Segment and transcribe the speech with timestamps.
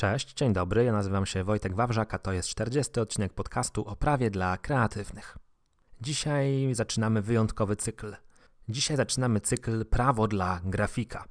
[0.00, 3.00] Cześć, dzień dobry, ja nazywam się Wojtek Wawrzak, a to jest 40.
[3.00, 5.38] odcinek podcastu o prawie dla kreatywnych.
[6.00, 8.16] Dzisiaj zaczynamy wyjątkowy cykl.
[8.68, 11.24] Dzisiaj zaczynamy cykl Prawo dla grafika.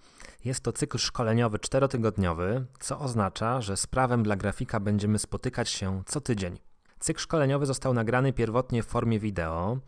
[0.45, 6.03] Jest to cykl szkoleniowy czterotygodniowy, co oznacza, że z prawem dla grafika będziemy spotykać się
[6.05, 6.59] co tydzień.
[6.99, 9.79] Cykl szkoleniowy został nagrany pierwotnie w formie wideo.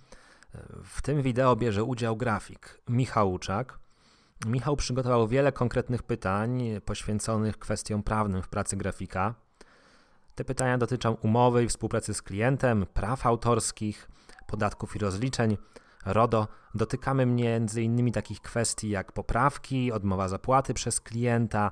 [0.84, 3.80] W tym wideo bierze udział grafik Michał Łuczak,
[4.48, 9.34] Michał przygotował wiele konkretnych pytań poświęconych kwestiom prawnym w pracy grafika.
[10.36, 14.10] Te pytania dotyczą umowy i współpracy z klientem, praw autorskich,
[14.48, 15.58] podatków i rozliczeń.
[16.06, 18.12] RODO dotykamy m.in.
[18.12, 21.72] takich kwestii jak poprawki, odmowa zapłaty przez klienta,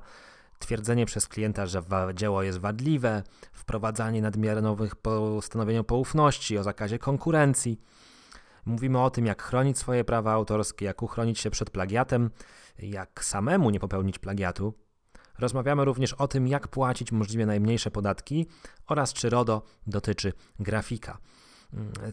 [0.58, 1.82] twierdzenie przez klienta, że
[2.14, 7.80] dzieło jest wadliwe, wprowadzanie nadmiernych postanowień o poufności, o zakazie konkurencji.
[8.66, 12.30] Mówimy o tym, jak chronić swoje prawa autorskie, jak uchronić się przed plagiatem,
[12.78, 14.74] jak samemu nie popełnić plagiatu.
[15.38, 18.46] Rozmawiamy również o tym, jak płacić możliwie najmniejsze podatki
[18.86, 21.18] oraz czy RODO dotyczy grafika.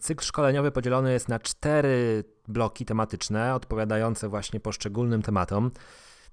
[0.02, 5.72] Cykl szkoleniowy podzielony jest na cztery bloki tematyczne, odpowiadające właśnie poszczególnym tematom.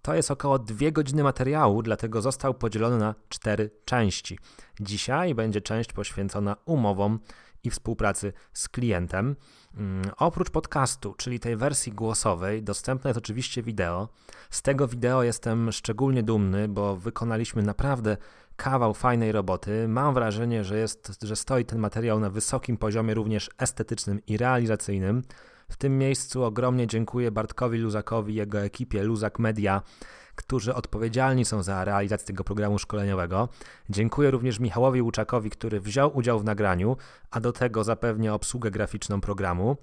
[0.02, 4.38] To jest około dwie godziny materiału, dlatego został podzielony na cztery części.
[4.80, 7.20] Dzisiaj będzie część poświęcona umowom
[7.64, 9.36] i współpracy z klientem.
[9.76, 14.08] Mm, oprócz podcastu, czyli tej wersji głosowej, dostępne jest oczywiście wideo.
[14.50, 18.16] Z tego wideo jestem szczególnie dumny, bo wykonaliśmy naprawdę
[18.56, 19.88] kawał fajnej roboty.
[19.88, 25.22] Mam wrażenie, że, jest, że stoi ten materiał na wysokim poziomie, również estetycznym i realizacyjnym.
[25.70, 29.82] W tym miejscu ogromnie dziękuję Bartkowi Luzakowi i jego ekipie Luzak Media
[30.34, 33.48] którzy odpowiedzialni są za realizację tego programu szkoleniowego.
[33.90, 36.96] Dziękuję również Michałowi Łuczakowi, który wziął udział w nagraniu,
[37.30, 39.76] a do tego zapewnia obsługę graficzną programu.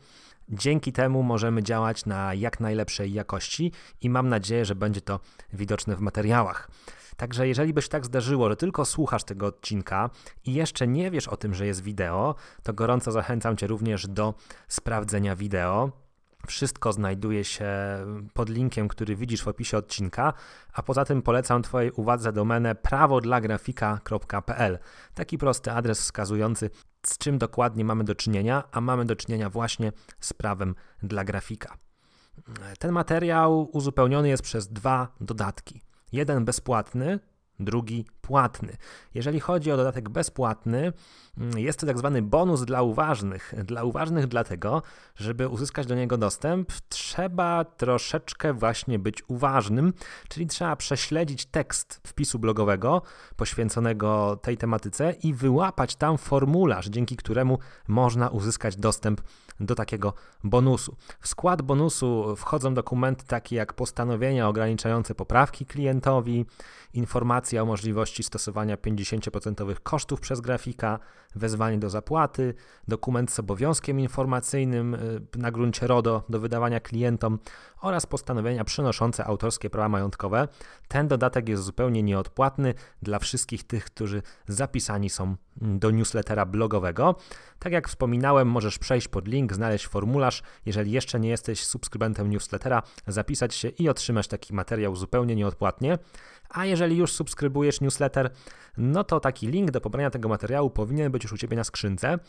[0.49, 5.19] Dzięki temu możemy działać na jak najlepszej jakości i mam nadzieję, że będzie to
[5.53, 6.69] widoczne w materiałach.
[7.17, 10.09] Także jeżeli by się tak zdarzyło, że tylko słuchasz tego odcinka
[10.45, 14.33] i jeszcze nie wiesz o tym, że jest wideo, to gorąco zachęcam Cię również do
[14.67, 16.00] sprawdzenia wideo.
[16.47, 17.67] Wszystko znajduje się
[18.33, 20.33] pod linkiem, który widzisz w opisie odcinka,
[20.73, 24.79] a poza tym polecam Twojej uwadze domenę prawodlagrafika.pl.
[25.13, 26.69] Taki prosty adres wskazujący,
[27.05, 31.77] z czym dokładnie mamy do czynienia, a mamy do czynienia właśnie z prawem dla grafika.
[32.79, 35.81] Ten materiał uzupełniony jest przez dwa dodatki.
[36.11, 37.19] Jeden bezpłatny,
[37.59, 38.77] drugi płatny.
[39.13, 40.93] Jeżeli chodzi o dodatek bezpłatny,
[41.37, 43.53] mm, jest to tak zwany bonus dla uważnych.
[43.65, 44.81] Dla uważnych dlatego,
[45.15, 49.93] żeby uzyskać do niego dostęp, trzeba troszeczkę właśnie być uważnym,
[50.29, 53.01] czyli trzeba prześledzić tekst wpisu blogowego
[53.35, 59.21] poświęconego tej tematyce i wyłapać tam formularz, dzięki któremu można uzyskać dostęp
[59.59, 60.13] do takiego
[60.43, 60.95] bonusu.
[61.19, 66.45] W skład bonusu wchodzą dokumenty takie jak postanowienia ograniczające poprawki klientowi,
[66.93, 70.99] informacja o możliwości stosowania 50% kosztów przez grafika,
[71.35, 72.53] wezwanie do zapłaty,
[72.87, 77.39] dokument z obowiązkiem informacyjnym y, na gruncie RODO do wydawania klientom
[77.81, 80.47] oraz postanowienia przynoszące autorskie prawa majątkowe.
[80.87, 87.15] Ten dodatek jest zupełnie nieodpłatny dla wszystkich tych, którzy zapisani są do newslettera blogowego.
[87.59, 90.43] Tak jak wspominałem, możesz przejść pod link, znaleźć formularz.
[90.65, 95.97] Jeżeli jeszcze nie jesteś subskrybentem newslettera, zapisać się i otrzymać taki materiał zupełnie nieodpłatnie.
[96.49, 98.10] A jeżeli już subskrybujesz newsletter,
[98.77, 102.19] no to taki link do pobrania tego materiału powinien być już u Ciebie na skrzynce.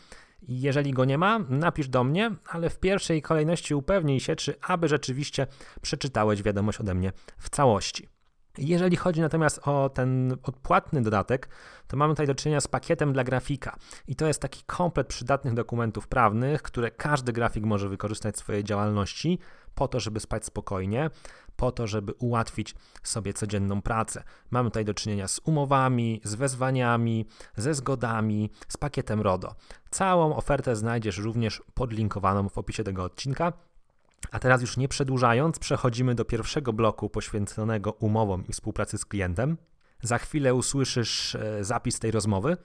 [0.41, 4.87] Jeżeli go nie ma, napisz do mnie, ale w pierwszej kolejności upewnij się, czy aby
[4.87, 5.47] rzeczywiście
[5.81, 8.09] przeczytałeś wiadomość ode mnie w całości.
[8.57, 11.49] Jeżeli chodzi natomiast o ten odpłatny dodatek,
[11.87, 13.75] to mamy tutaj do czynienia z pakietem dla grafika.
[14.07, 18.63] I to jest taki komplet przydatnych dokumentów prawnych, które każdy grafik może wykorzystać w swojej
[18.63, 19.39] działalności
[19.75, 21.09] po to, żeby spać spokojnie,
[21.55, 24.23] po to, żeby ułatwić sobie codzienną pracę.
[24.51, 27.25] Mamy tutaj do czynienia z umowami, z wezwaniami,
[27.55, 29.55] ze zgodami, z pakietem RODO.
[29.89, 33.53] Całą ofertę znajdziesz również podlinkowaną w opisie tego odcinka.
[34.31, 39.57] A teraz już nie przedłużając, przechodzimy do pierwszego bloku poświęconego umowom i współpracy z klientem.
[40.01, 42.57] Za chwilę usłyszysz e, zapis tej rozmowy,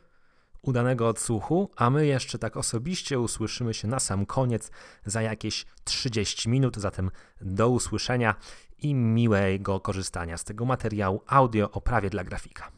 [0.63, 4.71] udanego odsłuchu, a my jeszcze tak osobiście usłyszymy się na sam koniec
[5.07, 6.77] za jakieś 30 minut.
[6.77, 7.11] Zatem
[7.41, 8.35] do usłyszenia
[8.83, 12.71] i miłego korzystania z tego materiału audio o prawie dla grafika.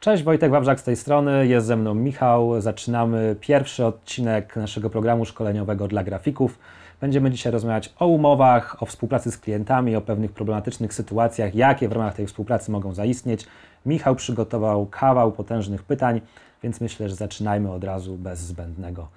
[0.00, 2.60] Cześć, Wojtek Wawrzak z tej strony, jest ze mną Michał.
[2.60, 6.58] Zaczynamy pierwszy odcinek naszego programu szkoleniowego dla grafików.
[7.00, 11.92] Będziemy dzisiaj rozmawiać o umowach, o współpracy z klientami, o pewnych problematycznych sytuacjach, jakie w
[11.92, 13.46] ramach tej współpracy mogą zaistnieć.
[13.86, 16.20] Michał przygotował kawał potężnych pytań,
[16.62, 19.08] więc myślę, że zaczynajmy od razu bez zbędnego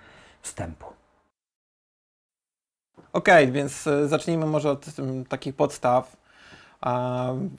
[0.41, 1.02] wstępu.
[3.13, 4.85] Okej, okay, więc e, zacznijmy może od
[5.29, 6.17] takich podstaw.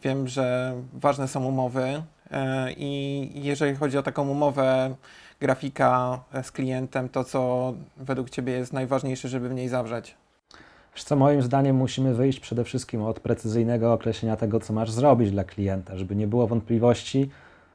[0.03, 4.95] wiem, że ważne są umowy e, i jeżeli chodzi o taką umowę
[5.41, 10.17] grafika z klientem, to co według Ciebie jest najważniejsze, żeby w niej zawrzeć?
[10.95, 15.31] Wiesz co, moim zdaniem musimy wyjść przede wszystkim od precyzyjnego określenia tego, co masz zrobić
[15.31, 17.31] dla klienta, żeby nie było wątpliwości,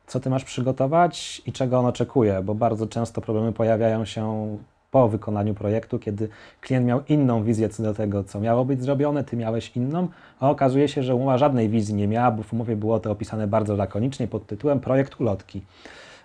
[0.07, 4.57] co ty masz przygotować i czego on oczekuje, bo bardzo często problemy pojawiają się
[4.91, 6.30] po wykonaniu projektu, kiedy
[6.62, 10.07] klient miał inną wizję co do tego, co miało być zrobione, ty miałeś inną,
[10.39, 13.47] a okazuje się, że umowa żadnej wizji nie miała, bo w umowie było to opisane
[13.47, 15.62] bardzo lakonicznie pod tytułem projekt ulotki.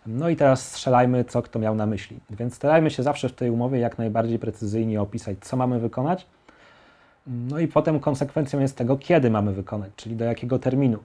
[0.07, 2.19] No i teraz strzelajmy, co kto miał na myśli.
[2.31, 6.27] Więc starajmy się zawsze w tej umowie jak najbardziej precyzyjnie opisać, co mamy wykonać,
[7.27, 10.99] no i potem konsekwencją jest tego, kiedy mamy wykonać, czyli do jakiego terminu.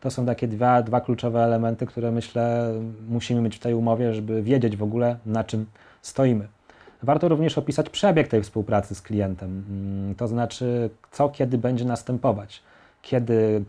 [0.00, 2.72] To są takie dwa, dwa kluczowe elementy, które myślę
[3.08, 5.66] musimy mieć w tej umowie, żeby wiedzieć w ogóle na czym
[6.02, 6.48] stoimy.
[7.02, 12.62] Warto również opisać przebieg tej współpracy z klientem, mm, to znaczy co kiedy będzie następować.
[13.02, 13.64] Kiedy,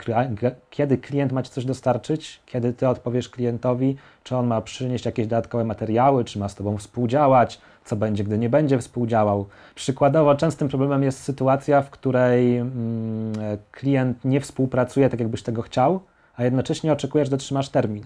[0.70, 5.26] kiedy klient ma Ci coś dostarczyć, kiedy Ty odpowiesz klientowi, czy on ma przynieść jakieś
[5.26, 9.46] dodatkowe materiały, czy ma z Tobą współdziałać, co będzie, gdy nie będzie współdziałał.
[9.74, 13.32] Przykładowo, częstym problemem jest sytuacja, w której mm,
[13.72, 16.00] klient nie współpracuje tak, jakbyś tego chciał,
[16.36, 18.04] a jednocześnie oczekujesz, że dotrzymasz termin.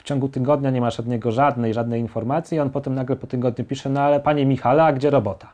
[0.00, 3.26] W ciągu tygodnia nie masz od niego żadnej, żadnej informacji, i on potem nagle po
[3.26, 5.52] tygodniu pisze, no ale panie Michale, a gdzie robota?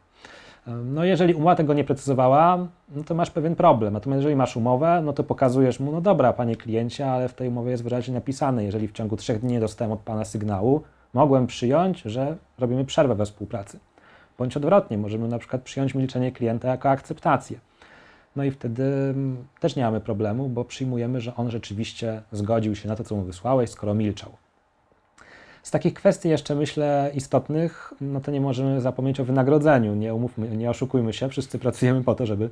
[0.67, 2.59] No jeżeli umowa tego nie precyzowała,
[2.97, 3.93] no to masz pewien problem.
[3.93, 7.49] Natomiast jeżeli masz umowę, no to pokazujesz mu, no dobra, panie kliencie, ale w tej
[7.49, 10.83] umowie jest wyraźnie napisane, jeżeli w ciągu trzech dni nie dostałem od pana sygnału,
[11.15, 13.79] mogłem przyjąć, że robimy przerwę we współpracy.
[14.39, 17.59] Bądź odwrotnie, możemy na przykład przyjąć milczenie klienta jako akceptację.
[18.37, 22.89] No i wtedy mm, też nie mamy problemu, bo przyjmujemy, że on rzeczywiście zgodził się
[22.89, 24.31] na to, co mu wysłałeś, skoro milczał.
[25.63, 29.95] Z takich kwestii jeszcze myślę istotnych, no to nie możemy zapomnieć o wynagrodzeniu.
[29.95, 32.51] Nie umówmy, nie oszukujmy się, wszyscy pracujemy po to, żeby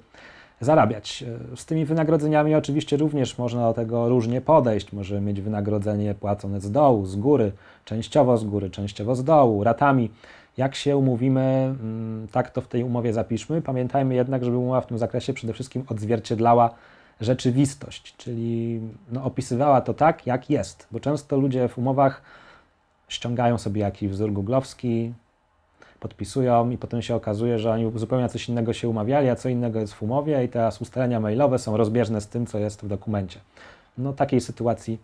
[0.60, 1.25] zarabiać.
[1.56, 4.92] Z tymi wynagrodzeniami oczywiście również można do tego różnie podejść.
[4.92, 7.52] Możemy mieć wynagrodzenie płacone z dołu, z góry,
[7.84, 10.10] częściowo z góry, częściowo z dołu, ratami.
[10.56, 13.62] Jak się umówimy, mm, tak to w tej umowie zapiszmy.
[13.62, 16.70] Pamiętajmy jednak, żeby umowa w tym zakresie przede wszystkim odzwierciedlała
[17.20, 18.80] rzeczywistość, czyli
[19.12, 22.22] no, opisywała to tak, jak jest, bo często ludzie w umowach
[23.08, 25.12] ściągają sobie jakiś wzór googlowski,
[26.00, 29.80] podpisują i potem się okazuje, że oni zupełnie coś innego się umawiali, a co innego
[29.80, 33.40] jest w umowie i teraz ustalenia mailowe są rozbieżne z tym, co jest w dokumencie.
[33.98, 34.98] No takiej sytuacji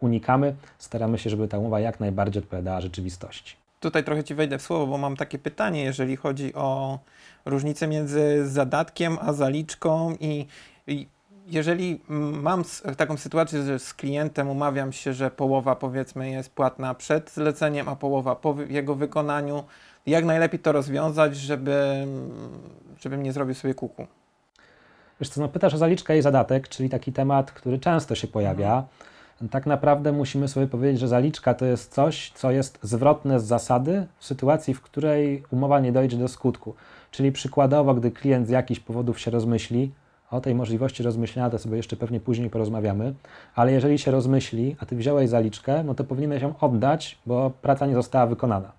[0.00, 3.65] unikamy, staramy się, żeby ta umowa jak najbardziej odpowiadała rzeczywistości.
[3.86, 6.98] Tutaj trochę Ci wejdę w słowo, bo mam takie pytanie, jeżeli chodzi o
[7.44, 10.46] różnicę między zadatkiem a zaliczką i,
[10.86, 11.08] i
[11.46, 12.00] jeżeli
[12.32, 12.64] mam
[12.96, 17.96] taką sytuację, że z klientem umawiam się, że połowa powiedzmy jest płatna przed zleceniem, a
[17.96, 19.64] połowa po jego wykonaniu,
[20.06, 22.06] jak najlepiej to rozwiązać, żeby,
[23.00, 24.06] żebym nie zrobił sobie kuku?
[25.20, 28.68] Wiesz co, no pytasz o zaliczkę i zadatek, czyli taki temat, który często się pojawia.
[28.68, 29.15] Mhm.
[29.50, 34.06] Tak naprawdę musimy sobie powiedzieć, że zaliczka to jest coś, co jest zwrotne z zasady
[34.18, 36.74] w sytuacji, w której umowa nie dojdzie do skutku.
[37.10, 39.92] Czyli przykładowo, gdy klient z jakichś powodów się rozmyśli,
[40.30, 43.14] o tej możliwości rozmyślenia to sobie jeszcze pewnie później porozmawiamy,
[43.54, 47.86] ale jeżeli się rozmyśli, a ty wziąłeś zaliczkę, no to powinieneś ją oddać, bo praca
[47.86, 48.72] nie została wykonana.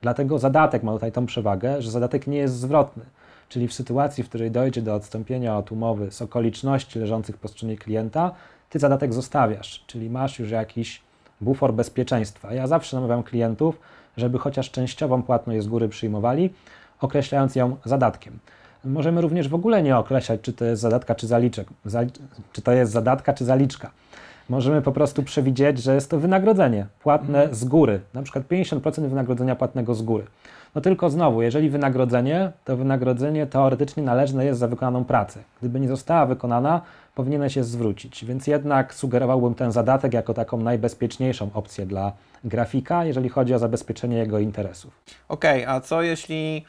[0.00, 3.04] Dlatego zadatek ma tutaj tą przewagę, że zadatek nie jest zwrotny.
[3.48, 7.76] Czyli w sytuacji, w której dojdzie do odstąpienia od umowy z okoliczności leżących po stronie
[7.76, 8.32] klienta,
[8.70, 11.00] ty zadatek zostawiasz, czyli masz już jakiś
[11.40, 12.54] bufor bezpieczeństwa.
[12.54, 13.80] Ja zawsze namawiam klientów,
[14.16, 16.50] żeby chociaż częściową płatność z góry przyjmowali,
[17.00, 18.38] określając ją zadatkiem.
[18.84, 21.68] Możemy również w ogóle nie określać, czy to jest zadatka, czy zaliczek,
[22.52, 23.90] czy to jest zadatka, czy zaliczka.
[24.48, 29.56] Możemy po prostu przewidzieć, że jest to wynagrodzenie płatne z góry, na przykład 50% wynagrodzenia
[29.56, 30.26] płatnego z góry.
[30.74, 35.40] No tylko znowu, jeżeli wynagrodzenie, to wynagrodzenie teoretycznie należne jest za wykonaną pracę.
[35.60, 36.80] Gdyby nie została wykonana,
[37.14, 38.24] powinieneś się zwrócić.
[38.24, 42.12] Więc jednak sugerowałbym ten zadatek jako taką najbezpieczniejszą opcję dla
[42.44, 45.00] grafika, jeżeli chodzi o zabezpieczenie jego interesów.
[45.28, 46.64] Okej, okay, a co jeśli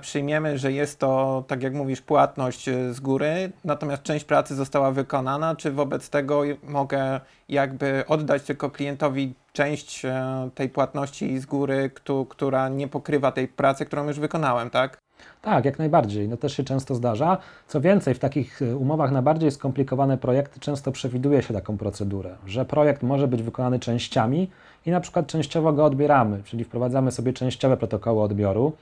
[0.00, 4.90] przyjmiemy, że jest to, tak jak mówisz, płatność e, z góry, natomiast część pracy została
[4.90, 11.90] wykonana, czy wobec tego mogę jakby oddać tylko klientowi część e, tej płatności z góry,
[12.28, 14.98] która nie pokrywa tej pracy, którą już wykonałem, tak?
[15.42, 16.28] Tak, jak najbardziej.
[16.28, 17.38] No też się często zdarza.
[17.68, 22.64] Co więcej, w takich umowach na bardziej skomplikowane projekty często przewiduje się taką procedurę, że
[22.64, 24.50] projekt może być wykonany częściami
[24.86, 28.72] i na przykład częściowo go odbieramy, czyli wprowadzamy sobie częściowe protokoły odbioru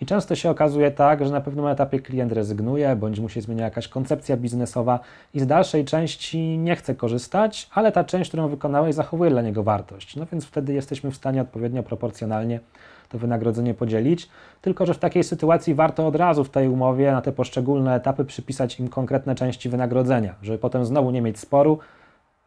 [0.00, 3.64] I często się okazuje tak, że na pewnym etapie klient rezygnuje, bądź mu się zmienia
[3.64, 5.00] jakaś koncepcja biznesowa
[5.34, 9.62] i z dalszej części nie chce korzystać, ale ta część, którą wykonałeś, zachowuje dla niego
[9.62, 10.16] wartość.
[10.16, 12.60] No więc wtedy jesteśmy w stanie odpowiednio proporcjonalnie
[13.08, 14.28] to wynagrodzenie podzielić.
[14.60, 18.24] Tylko, że w takiej sytuacji warto od razu w tej umowie na te poszczególne etapy
[18.24, 21.78] przypisać im konkretne części wynagrodzenia, żeby potem znowu nie mieć sporu,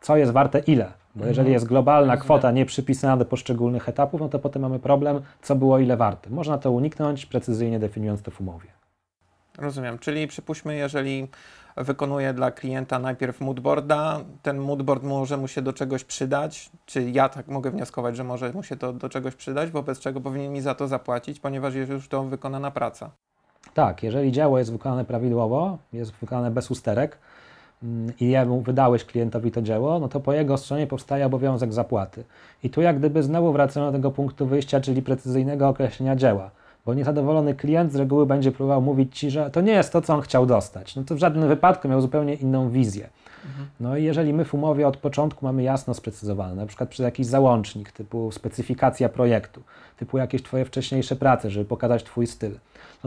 [0.07, 0.91] co jest warte ile.
[1.15, 1.53] Bo jeżeli Mhm.
[1.53, 2.23] jest globalna Rozumiem.
[2.23, 6.29] kwota nie przypisana do poszczególnych etapów, no to potem mamy problem, co było ile warte.
[6.29, 8.67] Można to uniknąć, precyzyjnie definiując to w umowie.
[9.57, 9.99] Rozumiem.
[9.99, 11.27] Czyli przypuśćmy, jeżeli
[11.77, 17.29] wykonuję dla klienta najpierw moodboarda, ten moodboard może mu się do czegoś przydać, czy ja
[17.29, 20.61] tak mogę wnioskować, że może mu się to do czegoś przydać, wobec czego powinien mi
[20.61, 23.09] za to zapłacić, ponieważ jest już to wykonana praca.
[23.73, 27.17] Tak, jeżeli dzieło jest wykonane prawidłowo, jest wykonane bez usterek
[28.19, 32.23] i jemu wydałeś klientowi to dzieło, no to po jego stronie powstaje obowiązek zapłaty.
[32.63, 36.51] I tu jak gdyby znowu wracamy do tego punktu wyjścia, czyli precyzyjnego określenia dzieła.
[36.85, 40.13] Bo niezadowolony klient z reguły będzie próbował mówić Ci, że to nie jest to, co
[40.13, 40.95] on chciał dostać.
[40.95, 43.09] No to w żadnym wypadku miał zupełnie inną wizję.
[43.79, 47.27] No i jeżeli my w umowie od początku mamy jasno sprecyzowane, na przykład przez jakiś
[47.27, 49.61] załącznik typu specyfikacja projektu,
[49.97, 52.51] typu jakieś Twoje wcześniejsze prace, żeby pokazać Twój styl,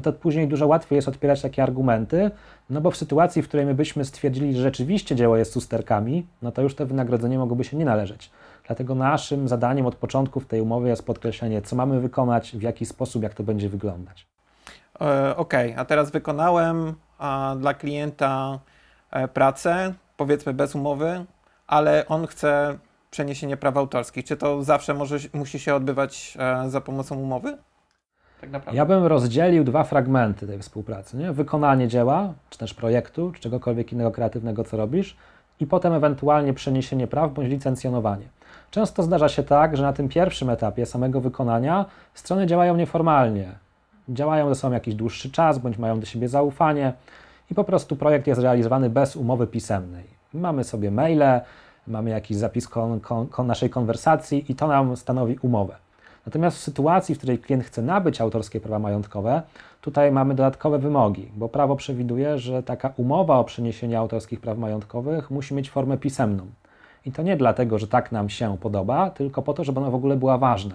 [0.00, 2.30] no to później dużo łatwiej jest odpierać takie argumenty,
[2.70, 6.52] no bo w sytuacji, w której my byśmy stwierdzili, że rzeczywiście dzieło jest usterkami, no
[6.52, 8.30] to już to wynagrodzenie mogłoby się nie należeć.
[8.66, 12.86] Dlatego naszym zadaniem od początku w tej umowie jest podkreślenie, co mamy wykonać, w jaki
[12.86, 14.26] sposób, jak to będzie wyglądać.
[15.00, 18.58] E, OK, a teraz wykonałem a, dla klienta
[19.10, 21.24] e, pracę, powiedzmy bez umowy,
[21.66, 22.78] ale on chce
[23.10, 24.24] przeniesienie praw autorskich.
[24.24, 27.58] Czy to zawsze może, musi się odbywać e, za pomocą umowy?
[28.40, 28.76] Tak naprawdę.
[28.76, 31.16] Ja bym rozdzielił dwa fragmenty tej współpracy.
[31.16, 31.32] Nie?
[31.32, 35.16] Wykonanie dzieła, czy też projektu, czy czegokolwiek innego kreatywnego, co robisz,
[35.60, 38.24] i potem ewentualnie przeniesienie praw bądź licencjonowanie.
[38.70, 43.52] Często zdarza się tak, że na tym pierwszym etapie samego wykonania strony działają nieformalnie.
[44.08, 46.92] Działają ze sobą jakiś dłuższy czas, bądź mają do siebie zaufanie
[47.50, 50.04] i po prostu projekt jest realizowany bez umowy pisemnej.
[50.34, 51.40] Mamy sobie maile,
[51.86, 55.76] mamy jakiś zapis kon, kon, kon naszej konwersacji i to nam stanowi umowę.
[56.26, 59.42] Natomiast w sytuacji, w której klient chce nabyć autorskie prawa majątkowe,
[59.80, 65.30] tutaj mamy dodatkowe wymogi, bo prawo przewiduje, że taka umowa o przeniesienie autorskich praw majątkowych
[65.30, 66.46] musi mieć formę pisemną.
[67.06, 69.94] I to nie dlatego, że tak nam się podoba, tylko po to, żeby ona w
[69.94, 70.74] ogóle była ważna.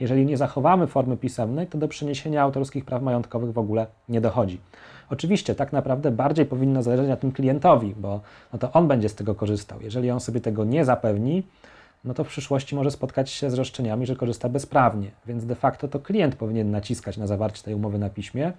[0.00, 4.60] Jeżeli nie zachowamy formy pisemnej, to do przeniesienia autorskich praw majątkowych w ogóle nie dochodzi.
[5.10, 8.20] Oczywiście tak naprawdę bardziej powinno zależeć na tym klientowi, bo
[8.52, 9.78] no to on będzie z tego korzystał.
[9.80, 11.42] Jeżeli on sobie tego nie zapewni,
[12.04, 15.10] no to w przyszłości może spotkać się z roszczeniami, że korzysta bezprawnie.
[15.26, 18.52] Więc de facto to klient powinien naciskać na zawarcie tej umowy na piśmie.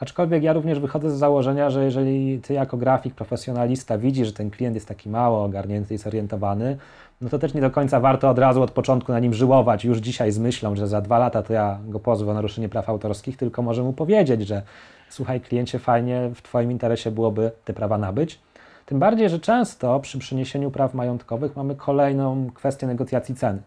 [0.00, 4.50] Aczkolwiek ja również wychodzę z założenia, że jeżeli ty jako grafik, profesjonalista widzisz, że ten
[4.50, 6.76] klient jest taki mało ogarnięty i zorientowany,
[7.20, 9.98] no to też nie do końca warto od razu od początku na nim żyłować już
[9.98, 13.36] dzisiaj z myślą, że za dwa lata to ja go pozwę o naruszenie praw autorskich,
[13.36, 14.62] tylko może mu powiedzieć, że
[15.08, 18.40] słuchaj kliencie, fajnie w twoim interesie byłoby te prawa nabyć.
[18.88, 23.62] Tym bardziej, że często przy przeniesieniu praw majątkowych mamy kolejną kwestię negocjacji ceny.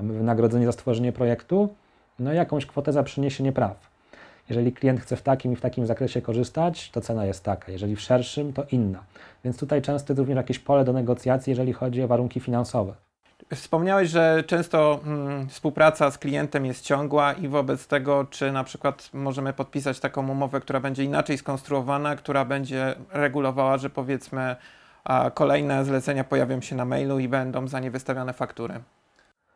[0.00, 1.68] Mamy wynagrodzenie za stworzenie projektu,
[2.18, 3.90] no i jakąś kwotę za przeniesienie praw.
[4.48, 7.72] Jeżeli klient chce w takim i w takim zakresie korzystać, to cena jest taka.
[7.72, 9.04] Jeżeli w szerszym, to inna.
[9.44, 12.94] Więc tutaj często jest również jakieś pole do negocjacji, jeżeli chodzi o warunki finansowe.
[13.54, 19.10] Wspomniałeś, że często mm, współpraca z klientem jest ciągła i wobec tego, czy na przykład
[19.12, 24.56] możemy podpisać taką umowę, która będzie inaczej skonstruowana, która będzie regulowała, że powiedzmy
[25.04, 28.74] a, kolejne zlecenia pojawią się na mailu i będą za nie wystawiane faktury.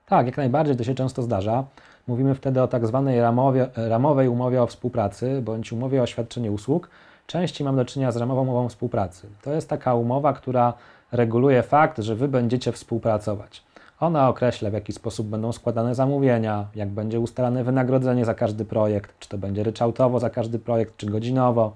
[0.07, 1.65] Tak, jak najbardziej to się często zdarza.
[2.07, 6.91] Mówimy wtedy o tak zwanej ramowie, ramowej umowie o współpracy bądź umowie o świadczenie usług.
[7.27, 9.27] Częściej mam do czynienia z ramową umową współpracy.
[9.43, 10.73] To jest taka umowa, która
[11.13, 13.63] reguluje fakt, że Wy będziecie współpracować.
[14.01, 19.19] Ona określa, w jaki sposób będą składane zamówienia, jak będzie ustalane wynagrodzenie za każdy projekt,
[19.19, 21.73] czy to będzie ryczałtowo za każdy projekt, czy godzinowo.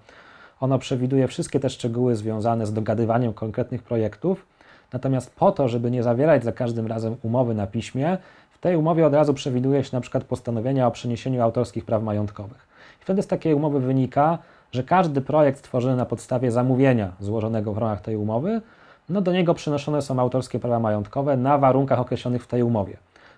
[0.61, 4.47] Ono przewiduje wszystkie te szczegóły związane z dogadywaniem konkretnych projektów.
[4.93, 8.19] Natomiast po to, żeby nie zawierać za każdym razem umowy na piśmie,
[8.51, 12.69] w tej umowie od razu przewiduje się na przykład postanowienia o przeniesieniu autorskich praw majątkowych.
[13.01, 14.39] I wtedy z takiej umowy wynika,
[14.73, 18.61] że każdy projekt stworzony na podstawie zamówienia złożonego w ramach tej umowy,
[19.09, 22.97] no do niego przenoszone są autorskie prawa majątkowe na warunkach określonych w tej umowie.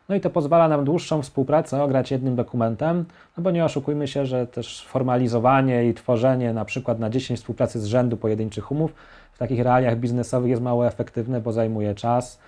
[0.08, 3.04] No i to pozwala nam dłuższą współpracę ograć jednym dokumentem,
[3.36, 7.80] no bo nie oszukujmy się, że też formalizowanie i tworzenie na przykład na 10 współpracy
[7.80, 8.94] z rzędu pojedynczych umów
[9.32, 12.38] w takich realiach biznesowych jest mało efektywne, bo zajmuje czas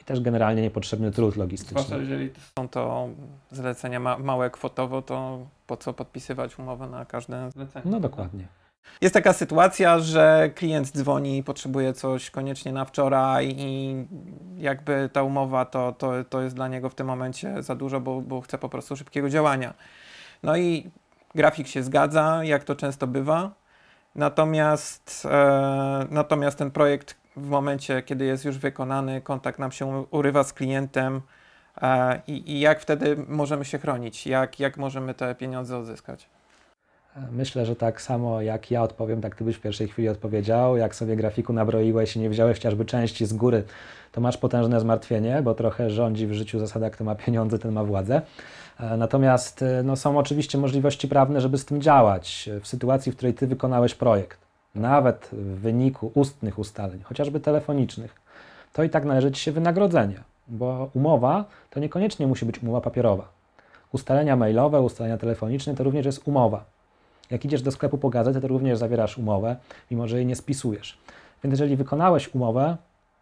[0.00, 1.82] i też generalnie niepotrzebny trud logistyczny.
[1.82, 3.08] Zwłaszcza jeżeli są to
[3.50, 7.84] zlecenia ma małe kwotowo, to po co podpisywać umowę na każde zlecenie?
[7.90, 8.46] No dokładnie.
[9.00, 13.96] Jest taka sytuacja, że klient dzwoni i potrzebuje coś koniecznie na wczoraj i
[14.56, 18.20] jakby ta umowa to, to, to jest dla niego w tym momencie za dużo, bo,
[18.20, 19.74] bo chce po prostu szybkiego działania.
[20.42, 20.90] No i
[21.34, 23.50] grafik się zgadza, jak to często bywa.
[24.14, 30.44] Natomiast, e, natomiast ten projekt w momencie, kiedy jest już wykonany, kontakt nam się urywa
[30.44, 31.20] z klientem
[31.82, 34.26] e, i, i jak wtedy możemy się chronić?
[34.26, 36.28] Jak, jak możemy te pieniądze odzyskać?
[37.32, 40.76] Myślę, że tak samo jak ja odpowiem, tak ty byś w pierwszej chwili odpowiedział.
[40.76, 43.64] Jak sobie grafiku nabroiłeś i nie wziąłeś chociażby części z góry,
[44.12, 47.84] to masz potężne zmartwienie, bo trochę rządzi w życiu zasada, kto ma pieniądze, ten ma
[47.84, 48.22] władzę.
[48.80, 52.50] E, natomiast e, no, są oczywiście możliwości prawne, żeby z tym działać.
[52.60, 54.38] W sytuacji, w której ty wykonałeś projekt,
[54.74, 58.14] nawet w wyniku ustnych ustaleń, chociażby telefonicznych,
[58.72, 63.28] to i tak należy ci się wynagrodzenie, bo umowa to niekoniecznie musi być umowa papierowa.
[63.92, 66.64] Ustalenia mailowe, ustalenia telefoniczne to również jest umowa.
[67.30, 69.56] Jak idziesz do sklepu po gazetę, to również zawierasz umowę,
[69.90, 70.98] mimo że jej nie spisujesz.
[71.44, 72.76] Więc jeżeli wykonałeś umowę,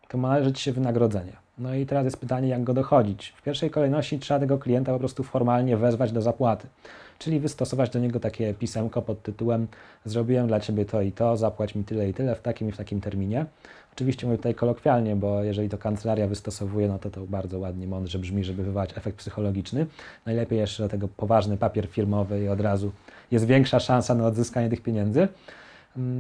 [0.09, 1.33] to ma należeć się wynagrodzenie.
[1.59, 3.35] No i teraz jest pytanie, jak go dochodzić.
[3.37, 6.67] W pierwszej kolejności trzeba tego klienta po prostu formalnie wezwać do zapłaty,
[7.19, 9.67] czyli wystosować do niego takie pisemko pod tytułem
[10.05, 12.77] zrobiłem dla Ciebie to i to, zapłać mi tyle i tyle w takim i w
[12.77, 13.47] takim terminie.
[13.93, 18.19] Oczywiście mówię tutaj kolokwialnie, bo jeżeli to kancelaria wystosowuje, no to to bardzo ładnie, mądrze
[18.19, 19.87] brzmi, żeby wywołać efekt psychologiczny.
[20.27, 22.93] Najlepiej jeszcze do tego poważny papier firmowy i od razu
[23.31, 25.29] jest większa szansa na odzyskanie tych pieniędzy.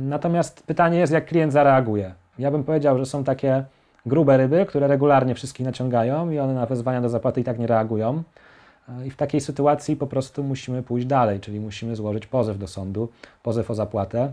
[0.08, 2.14] Natomiast pytanie jest, jak klient zareaguje.
[2.38, 3.64] Ja bym powiedział, że są takie
[4.06, 7.66] grube ryby, które regularnie wszystkich naciągają i one na wezwania do zapłaty i tak nie
[7.66, 8.22] reagują.
[9.06, 13.08] I w takiej sytuacji po prostu musimy pójść dalej, czyli musimy złożyć pozew do sądu,
[13.42, 14.32] pozew o zapłatę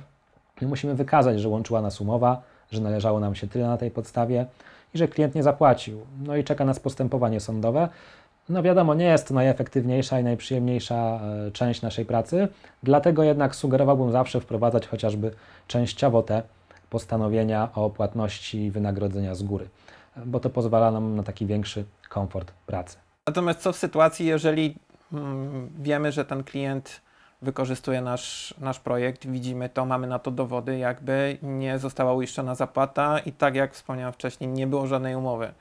[0.61, 4.45] i musimy wykazać, że łączyła nas umowa, że należało nam się tyle na tej podstawie
[4.93, 6.01] i że klient nie zapłacił.
[6.23, 7.89] No i czeka nas postępowanie sądowe.
[8.49, 10.95] No wiadomo, nie jest to najefektywniejsza i najprzyjemniejsza
[11.47, 12.47] e, część naszej pracy,
[12.83, 15.31] dlatego jednak sugerowałbym zawsze wprowadzać chociażby
[15.67, 16.43] częściowo te
[16.89, 19.69] postanowienia o płatności wynagrodzenia z góry,
[20.25, 23.04] bo to pozwala nam na taki większy komfort pracy.
[23.27, 24.75] Natomiast co w sytuacji, jeżeli
[25.13, 27.01] mm, wiemy, że ten klient
[27.41, 33.19] wykorzystuje nasz, nasz projekt, widzimy to, mamy na to dowody, jakby nie została uiszczona zapłata
[33.19, 35.53] i tak jak wspomniałem wcześniej, nie było żadnej umowy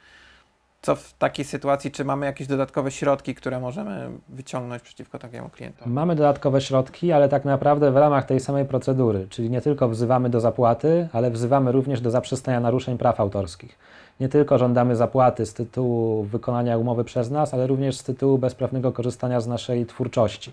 [0.85, 5.91] co w takiej sytuacji, czy mamy jakieś dodatkowe środki, które możemy wyciągnąć przeciwko takiemu klientowi?
[5.91, 10.31] Mamy dodatkowe środki, ale tak naprawdę w ramach tej samej procedury, czyli nie tylko wzywamy
[10.31, 13.79] do zapłaty, ale wzywamy również do zaprzestania naruszeń praw autorskich.
[14.21, 18.93] Nie tylko żądamy zapłaty z tytułu wykonania umowy przez nas, ale również z tytułu bezprawnego
[18.93, 20.53] korzystania z naszej twórczości.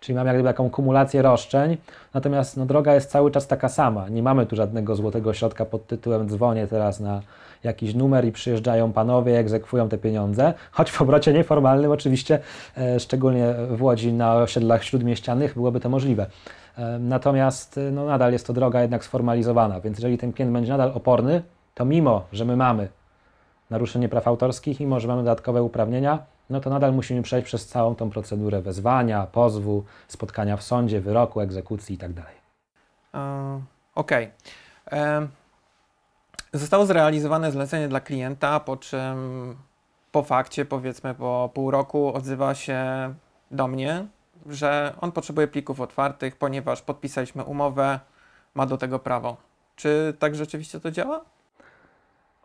[0.00, 1.76] Czyli mamy jakby taką kumulację roszczeń,
[2.14, 4.08] natomiast no, droga jest cały czas taka sama.
[4.08, 7.20] Nie mamy tu żadnego złotego środka pod tytułem dzwonię teraz na
[7.64, 12.38] jakiś numer i przyjeżdżają panowie, egzekwują te pieniądze, choć w obrocie nieformalnym oczywiście,
[12.76, 16.26] e, szczególnie w Łodzi na osiedlach śródmieścianych byłoby to możliwe.
[16.78, 20.72] E, natomiast e, no, nadal jest to droga jednak sformalizowana, więc jeżeli ten klient będzie
[20.72, 21.42] nadal oporny,
[21.74, 22.88] to mimo, że my mamy
[23.70, 26.18] naruszenie praw autorskich, mimo, że mamy dodatkowe uprawnienia,
[26.50, 31.40] no to nadal musimy przejść przez całą tą procedurę wezwania, pozwu, spotkania w sądzie, wyroku,
[31.40, 32.22] egzekucji itd.
[33.14, 33.62] Uh,
[33.94, 34.30] Okej.
[34.86, 35.28] Okay.
[36.52, 39.56] Zostało zrealizowane zlecenie dla klienta, po czym
[40.12, 42.84] po fakcie, powiedzmy po pół roku, odzywa się
[43.50, 44.06] do mnie,
[44.46, 48.00] że on potrzebuje plików otwartych, ponieważ podpisaliśmy umowę,
[48.54, 49.36] ma do tego prawo.
[49.76, 51.20] Czy tak rzeczywiście to działa?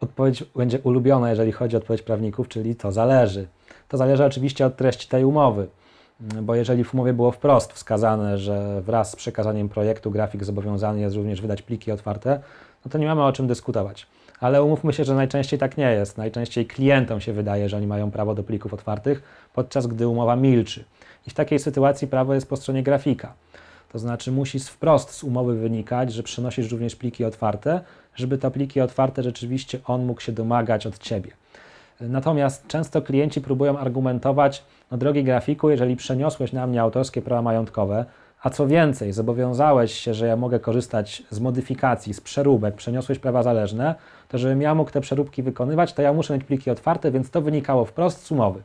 [0.01, 3.47] Odpowiedź będzie ulubiona, jeżeli chodzi o odpowiedź prawników, czyli to zależy.
[3.93, 5.67] To zależy oczywiście od treści tej umowy,
[6.19, 11.15] bo jeżeli w umowie było wprost wskazane, że wraz z przekazaniem projektu grafik zobowiązany jest
[11.15, 12.39] również wydać pliki otwarte,
[12.85, 14.07] no to nie mamy o czym dyskutować.
[14.39, 16.17] Ale umówmy się, że najczęściej tak nie jest.
[16.17, 20.85] Najczęściej klientom się wydaje, że oni mają prawo do plików otwartych, podczas gdy umowa milczy.
[21.27, 23.33] I w takiej sytuacji prawo jest po stronie grafika.
[23.91, 27.81] To znaczy musi wprost z umowy wynikać, że przynosisz również pliki otwarte,
[28.15, 31.31] żeby te pliki otwarte rzeczywiście on mógł się domagać od Ciebie.
[32.09, 38.05] Natomiast często klienci próbują argumentować, no drogi grafiku, jeżeli przeniosłeś na mnie autorskie prawa majątkowe,
[38.43, 43.43] a co więcej, zobowiązałeś się, że ja mogę korzystać z modyfikacji, z przeróbek, przeniosłeś prawa
[43.43, 43.95] zależne,
[44.29, 47.41] to żebym ja mógł te przeróbki wykonywać, to ja muszę mieć pliki otwarte, więc to
[47.41, 48.61] wynikało wprost z umowy.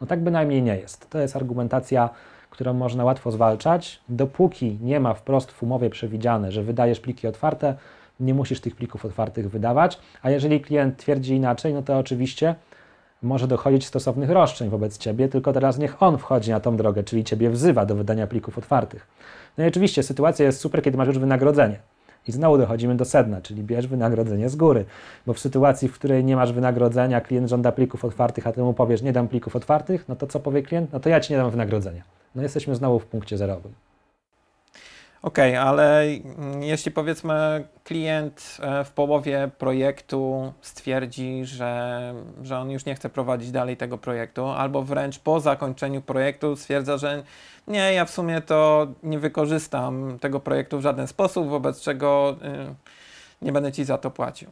[0.00, 1.10] No tak bynajmniej nie jest.
[1.10, 2.10] To jest argumentacja,
[2.50, 4.00] którą można łatwo zwalczać.
[4.08, 7.74] Dopóki nie ma wprost w umowie przewidziane, że wydajesz pliki otwarte,
[8.20, 12.54] nie musisz tych plików otwartych wydawać, a jeżeli klient twierdzi inaczej, no to oczywiście
[13.22, 17.24] może dochodzić stosownych roszczeń wobec Ciebie, tylko teraz niech on wchodzi na tą drogę, czyli
[17.24, 19.06] Ciebie wzywa do wydania plików otwartych.
[19.58, 21.78] No i oczywiście sytuacja jest super, kiedy masz już wynagrodzenie.
[22.28, 24.84] I znowu dochodzimy do sedna, czyli bierz wynagrodzenie z góry.
[25.26, 28.74] Bo w sytuacji, w której nie masz wynagrodzenia, klient żąda plików otwartych, a ty mu
[28.74, 30.92] powiesz, nie dam plików otwartych, no to co powie klient?
[30.92, 32.02] No to ja ci nie dam wynagrodzenia.
[32.34, 33.72] No jesteśmy znowu w punkcie zerowym.
[35.22, 36.06] Okej, okay, ale
[36.60, 43.50] jeśli powiedzmy klient e, w połowie projektu stwierdzi, że, że on już nie chce prowadzić
[43.50, 47.22] dalej tego projektu, albo wręcz po zakończeniu projektu stwierdza, że
[47.68, 52.36] nie, ja w sumie to nie wykorzystam tego projektu w żaden sposób, wobec czego
[53.42, 54.50] y, nie będę ci za to płacił.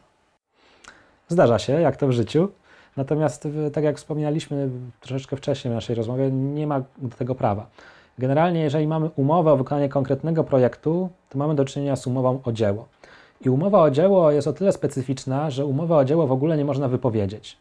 [1.28, 2.48] Zdarza się, jak to w życiu.
[2.96, 7.66] Natomiast, tak jak wspomnieliśmy troszeczkę wcześniej w naszej rozmowie, nie ma do tego prawa.
[8.18, 12.52] Generalnie, jeżeli mamy umowę o wykonanie konkretnego projektu, to mamy do czynienia z umową o
[12.52, 12.86] dzieło.
[13.40, 16.64] I umowa o dzieło jest o tyle specyficzna, że umowę o dzieło w ogóle nie
[16.64, 17.58] można wypowiedzieć.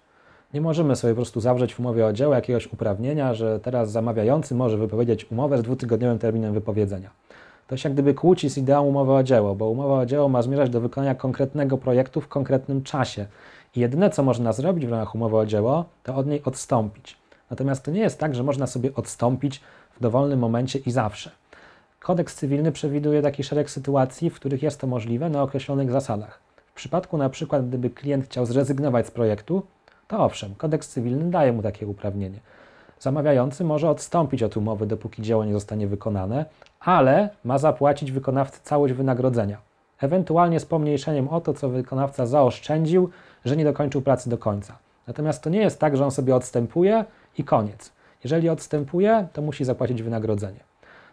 [0.53, 4.55] Nie możemy sobie po prostu zawrzeć w umowie o dzieło jakiegoś uprawnienia, że teraz zamawiający
[4.55, 7.09] może wypowiedzieć umowę z dwutygodniowym terminem wypowiedzenia.
[7.67, 10.41] To się jak gdyby kłóci z ideą umowy o dzieło, bo umowa o dzieło ma
[10.41, 13.25] zmierzać do wykonania konkretnego projektu w konkretnym czasie.
[13.75, 17.24] I jedyne, co można zrobić w ramach umowy o dzieło, to od niej odstąpić.
[17.49, 19.61] Natomiast to nie jest tak, że można sobie odstąpić
[19.97, 21.31] w dowolnym momencie i zawsze.
[21.99, 26.39] Kodeks cywilny przewiduje taki szereg sytuacji, w których jest to możliwe na określonych zasadach.
[26.67, 29.63] W przypadku na przykład, gdyby klient chciał zrezygnować z projektu,
[30.07, 32.39] to owszem, kodeks cywilny daje mu takie uprawnienie.
[32.99, 36.45] Zamawiający może odstąpić od umowy, dopóki dzieło nie zostanie wykonane,
[36.79, 39.57] ale ma zapłacić wykonawcy całość wynagrodzenia,
[40.01, 43.09] ewentualnie z pomniejszeniem o to, co wykonawca zaoszczędził,
[43.45, 44.77] że nie dokończył pracy do końca.
[45.07, 47.05] Natomiast to nie jest tak, że on sobie odstępuje
[47.37, 47.91] i koniec.
[48.23, 50.59] Jeżeli odstępuje, to musi zapłacić wynagrodzenie.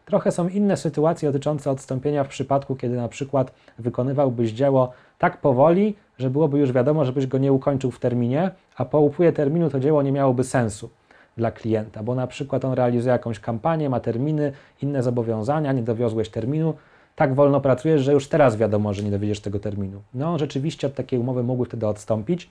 [0.05, 5.97] Trochę są inne sytuacje dotyczące odstąpienia w przypadku, kiedy na przykład wykonywałbyś dzieło tak powoli,
[6.19, 9.81] że byłoby już wiadomo, żebyś go nie ukończył w terminie, a po upływie terminu to
[9.81, 10.91] dzieło nie miałoby sensu
[11.37, 16.29] dla klienta, bo na przykład on realizuje jakąś kampanię, ma terminy, inne zobowiązania, nie dowiozłeś
[16.29, 16.75] terminu,
[17.17, 20.03] tak wolno pracujesz, że już teraz wiadomo, że nie dowiedziesz tego terminu.
[20.15, 22.51] No, rzeczywiście od takiej umowy mógłby wtedy odstąpić.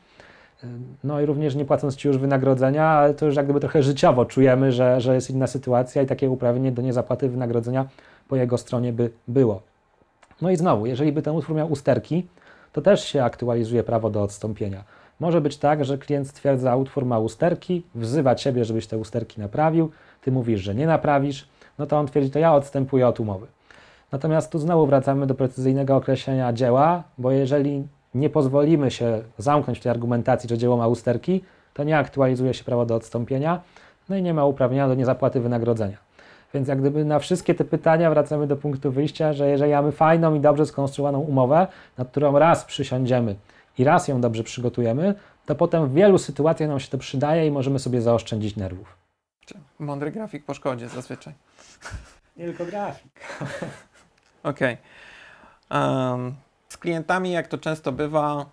[1.03, 4.25] No i również nie płacąc Ci już wynagrodzenia, ale to już jak gdyby trochę życiowo
[4.25, 7.85] czujemy, że, że jest inna sytuacja i takie uprawnienie do niezapłaty wynagrodzenia
[8.27, 9.61] po jego stronie by było.
[10.41, 12.27] No i znowu, jeżeli by ten utwór miał usterki,
[12.73, 14.83] to też się aktualizuje prawo do odstąpienia.
[15.19, 19.91] Może być tak, że klient stwierdza, utwór ma usterki, wzywa Ciebie, żebyś te usterki naprawił,
[20.21, 21.47] Ty mówisz, że nie naprawisz,
[21.79, 23.47] no to on twierdzi, to ja odstępuję od umowy.
[24.11, 27.83] Natomiast tu znowu wracamy do precyzyjnego określenia dzieła, bo jeżeli
[28.15, 31.43] nie pozwolimy się zamknąć w tej argumentacji, że dzieło ma usterki,
[31.73, 33.61] to nie aktualizuje się prawo do odstąpienia,
[34.09, 35.97] no i nie ma uprawnienia do niezapłaty wynagrodzenia.
[36.53, 40.35] Więc jak gdyby na wszystkie te pytania wracamy do punktu wyjścia, że jeżeli mamy fajną
[40.35, 43.35] i dobrze skonstruowaną umowę, nad którą raz przysiądziemy
[43.77, 47.51] i raz ją dobrze przygotujemy, to potem w wielu sytuacjach nam się to przydaje i
[47.51, 48.97] możemy sobie zaoszczędzić nerwów.
[49.79, 51.33] Mądry grafik po szkodzie zazwyczaj.
[52.37, 53.11] Nie tylko grafik.
[54.43, 54.77] Okej.
[55.69, 56.11] Okay.
[56.11, 56.35] Um,
[56.71, 58.45] z klientami, jak to często bywa,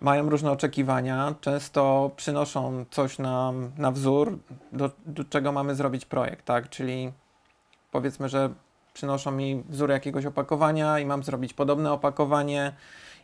[0.00, 4.38] mają różne oczekiwania, często przynoszą coś na, na wzór,
[4.72, 6.68] do, do czego mamy zrobić projekt, tak?
[6.68, 7.12] Czyli
[7.90, 8.50] powiedzmy, że
[8.92, 12.72] przynoszą mi wzór jakiegoś opakowania i mam zrobić podobne opakowanie.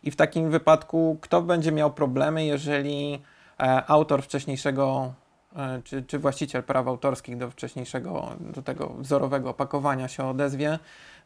[0.03, 3.21] I w takim wypadku, kto będzie miał problemy, jeżeli
[3.59, 5.13] e, autor wcześniejszego,
[5.55, 10.79] e, czy, czy właściciel praw autorskich do wcześniejszego, do tego wzorowego opakowania się odezwie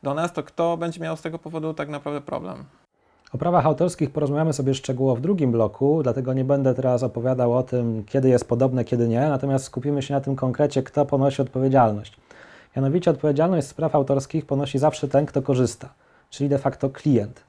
[0.04, 2.66] do nas, to kto będzie miał z tego powodu tak naprawdę problem?
[3.34, 7.64] O prawach autorskich porozmawiamy sobie szczegółowo w drugim bloku, dlatego nie będę teraz opowiadał o
[7.64, 12.18] tym, kiedy jest podobne, kiedy nie, natomiast skupimy się na tym konkrecie, kto ponosi odpowiedzialność.
[12.76, 15.90] Mianowicie odpowiedzialność z praw autorskich ponosi zawsze ten, kto korzysta,
[16.30, 17.44] czyli de facto klient.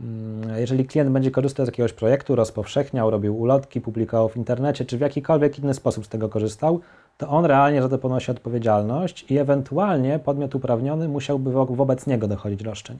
[0.00, 4.98] Mm, jeżeli klient będzie korzystał z jakiegoś projektu, rozpowszechniał, robił ulotki, publikował w internecie, czy
[4.98, 6.80] w jakikolwiek inny sposób z tego korzystał,
[7.18, 12.62] to on realnie za to ponosi odpowiedzialność i ewentualnie podmiot uprawniony musiałby wobec niego dochodzić
[12.62, 12.98] roszczeń.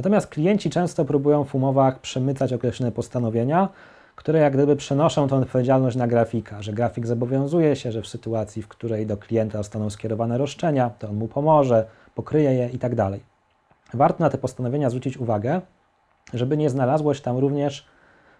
[0.00, 3.68] Natomiast klienci często próbują w umowach przemycać określone postanowienia,
[4.16, 8.62] które jak gdyby przenoszą tę odpowiedzialność na grafika, że grafik zobowiązuje się, że w sytuacji,
[8.62, 12.96] w której do klienta zostaną skierowane roszczenia, to on mu pomoże, pokryje je itd.
[12.96, 13.20] Tak
[13.94, 15.60] Warto na te postanowienia zwrócić uwagę,
[16.34, 17.86] żeby nie znalazło się tam również,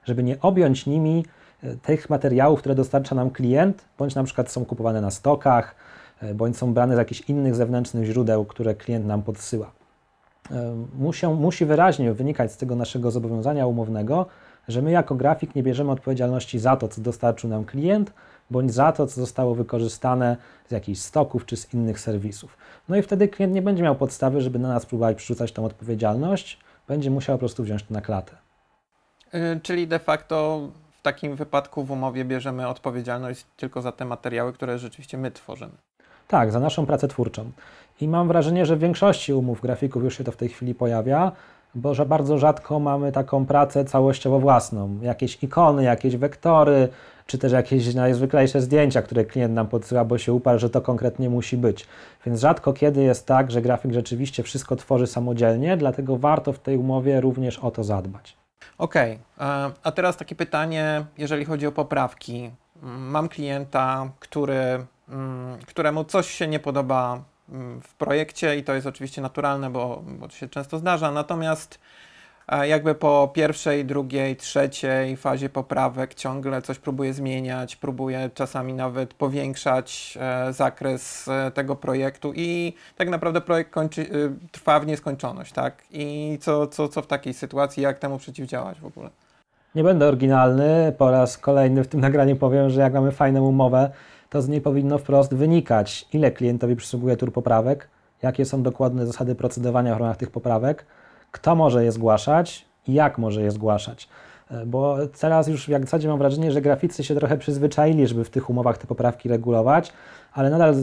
[0.04, 1.24] żeby nie objąć nimi
[1.62, 5.74] e, tych materiałów, które dostarcza nam klient, bądź na przykład są kupowane na stokach,
[6.22, 9.79] e, bądź są brane z jakichś innych zewnętrznych źródeł, które klient nam podsyła
[10.98, 14.26] muszą, musi wyraźnie wynikać z tego naszego zobowiązania umownego,
[14.68, 18.12] że my jako grafik nie bierzemy odpowiedzialności za to, co dostarczył nam klient,
[18.50, 20.37] bądź za to, co zostało wykorzystane
[20.68, 22.57] z jakichś stoków czy z innych serwisów.
[22.88, 26.59] No i wtedy klient nie będzie miał podstawy, żeby na nas próbować przerzucać tą odpowiedzialność,
[26.88, 28.37] będzie musiał po prostu wziąć to na klatę.
[29.33, 34.53] Yy, czyli de facto w takim wypadku w umowie bierzemy odpowiedzialność tylko za te materiały,
[34.53, 35.72] które rzeczywiście my tworzymy.
[36.30, 37.50] Tak, za naszą pracę twórczą.
[38.00, 41.32] I mam wrażenie, że w większości umów grafików już się to w tej chwili pojawia,
[41.74, 44.98] bo że bardzo rzadko mamy taką pracę całościowo własną.
[45.02, 46.88] Jakieś ikony, jakieś wektory,
[47.26, 51.30] czy też jakieś najzwyklejsze zdjęcia, które klient nam podsyła, bo się uparł, że to konkretnie
[51.30, 51.86] musi być.
[52.26, 56.76] Więc rzadko kiedy jest tak, że grafik rzeczywiście wszystko tworzy samodzielnie, dlatego warto w tej
[56.76, 58.36] umowie również o to zadbać.
[58.78, 59.72] Okej, okay.
[59.82, 62.50] a teraz takie pytanie, jeżeli chodzi o poprawki.
[62.82, 64.86] Mam klienta, który,
[65.66, 70.28] któremu coś się nie podoba mm, w projekcie i to jest oczywiście naturalne, bo, bo
[70.28, 71.78] to się często zdarza, natomiast
[72.62, 80.18] jakby po pierwszej, drugiej, trzeciej fazie poprawek ciągle coś próbuje zmieniać, próbuje czasami nawet powiększać
[80.20, 84.06] e, zakres e, tego projektu i tak naprawdę projekt kończy, e,
[84.52, 85.82] trwa w nieskończoność, tak?
[85.90, 89.10] I co, co, co w takiej sytuacji, jak temu przeciwdziałać w ogóle?
[89.74, 93.90] Nie będę oryginalny, po raz kolejny w tym nagraniu powiem, że jak mamy fajną umowę,
[94.30, 97.88] to z niej powinno wprost wynikać, ile klientowi przysługuje tur poprawek,
[98.22, 100.86] jakie są dokładne zasady procedowania w ramach tych poprawek,
[101.30, 104.08] kto może je zgłaszać i jak może je zgłaszać.
[104.50, 108.30] E, bo teraz już w zasadzie mam wrażenie, że graficy się trochę przyzwyczaili, żeby w
[108.30, 109.92] tych umowach te poprawki regulować,
[110.32, 110.74] ale nadal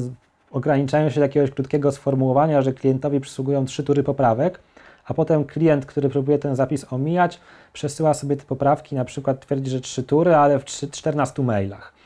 [0.51, 4.60] ograniczają się do jakiegoś krótkiego sformułowania, że klientowi przysługują trzy tury poprawek,
[5.05, 7.39] a potem klient, który próbuje ten zapis omijać,
[7.73, 11.96] przesyła sobie te poprawki, na przykład twierdzi, że trzy tury, ale w 14 mailach.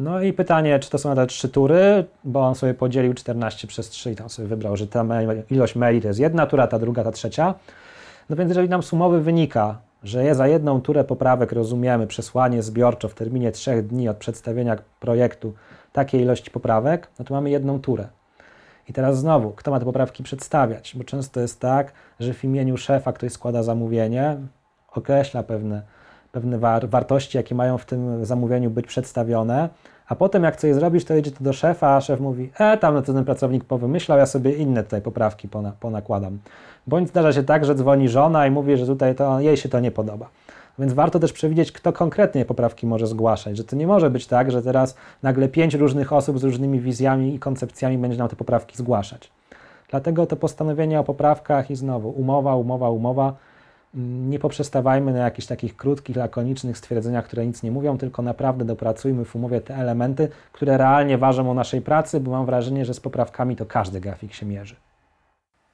[0.00, 3.88] No i pytanie, czy to są nadal trzy tury, bo on sobie podzielił 14 przez
[3.88, 5.04] 3 i tam sobie wybrał, że ta
[5.50, 7.54] ilość maili to jest jedna tura, ta druga, ta trzecia.
[8.30, 13.14] No więc jeżeli nam sumowy wynika, że za jedną turę poprawek rozumiemy przesłanie zbiorczo w
[13.14, 15.54] terminie trzech dni od przedstawienia projektu
[15.92, 18.08] takiej ilości poprawek, no to mamy jedną turę.
[18.88, 20.92] I teraz znowu, kto ma te poprawki przedstawiać?
[20.96, 24.36] Bo często jest tak, że w imieniu szefa ktoś składa zamówienie,
[24.92, 25.82] określa pewne,
[26.32, 29.68] pewne war wartości, jakie mają w tym zamówieniu być przedstawione,
[30.08, 32.94] a potem jak coś zrobisz, to idzie to do szefa, a szef mówi, e, tam
[32.94, 36.38] no to ten pracownik powymyślał, ja sobie inne tutaj poprawki pona, ponakładam.
[36.86, 39.80] Bądź zdarza się tak, że dzwoni żona i mówi, że tutaj to, jej się to
[39.80, 40.28] nie podoba.
[40.78, 44.50] Więc warto też przewidzieć, kto konkretnie poprawki może zgłaszać, że to nie może być tak,
[44.50, 48.76] że teraz nagle pięć różnych osób z różnymi wizjami i koncepcjami będzie nam te poprawki
[48.76, 49.30] zgłaszać.
[49.90, 53.34] Dlatego to postanowienie o poprawkach i znowu umowa, umowa, umowa
[53.94, 59.24] nie poprzestawajmy na jakichś takich krótkich, lakonicznych stwierdzeniach, które nic nie mówią, tylko naprawdę dopracujmy
[59.24, 63.00] w umowie te elementy, które realnie ważą o naszej pracy, bo mam wrażenie, że z
[63.00, 64.76] poprawkami to każdy grafik się mierzy.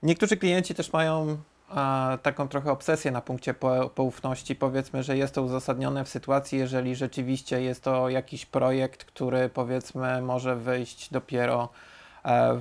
[0.03, 1.37] Niektórzy klienci też mają
[1.69, 4.55] a, taką trochę obsesję na punkcie po, poufności.
[4.55, 10.23] Powiedzmy, że jest to uzasadnione w sytuacji, jeżeli rzeczywiście jest to jakiś projekt, który powiedzmy
[10.23, 11.69] może wyjść dopiero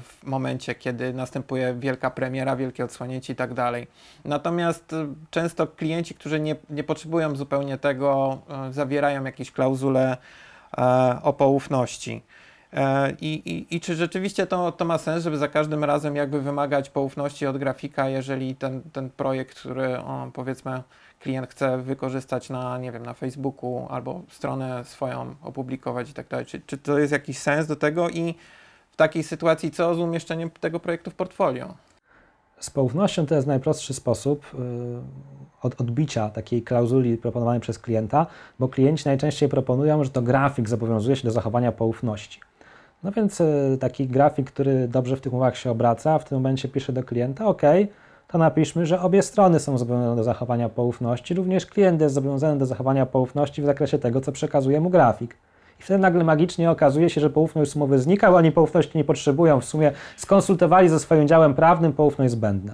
[0.01, 3.87] w momencie, kiedy następuje wielka premiera, wielkie odsłonięcie i tak dalej.
[4.25, 10.17] Natomiast e, często klienci, którzy nie, nie potrzebują zupełnie tego, e, zawierają jakieś klauzule
[11.23, 12.21] o poufności.
[13.21, 16.89] I, i, I, czy rzeczywiście to, to ma sens, żeby za każdym razem jakby wymagać
[16.89, 19.97] poufności od grafika, jeżeli ten, ten projekt, który
[20.33, 20.83] powiedzmy
[21.19, 26.45] klient chce wykorzystać na, nie wiem, na Facebooku albo stronę swoją opublikować i tak dalej.
[26.45, 28.35] Czy, czy to jest jakiś sens do tego i
[28.95, 31.73] w takiej sytuacji co z umieszczeniem tego projektu w portfolio?
[32.59, 34.57] Z poufnością to jest najprostszy sposób y,
[35.61, 38.27] od odbicia takiej klauzuli proponowanej przez klienta,
[38.59, 42.39] bo klienci najczęściej proponują, że to grafik zobowiązuje się do zachowania poufności.
[43.03, 46.69] No więc y, taki grafik, który dobrze w tych umowach się obraca, w tym momencie
[46.69, 47.61] pisze do klienta, OK,
[48.27, 52.65] to napiszmy, że obie strony są zobowiązane do zachowania poufności, również klient jest zobowiązany do
[52.65, 55.37] zachowania poufności w zakresie tego, co przekazuje mu grafik.
[55.79, 59.61] I wtedy nagle magicznie okazuje się, że poufność sumowy znika, bo oni poufności nie potrzebują.
[59.61, 62.73] W sumie skonsultowali ze swoim działem prawnym, poufność zbędna.